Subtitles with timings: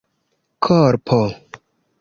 [0.63, 1.21] korpo